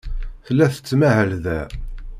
Tella 0.45 0.65
tettmahal 0.73 1.31
da. 1.45 1.59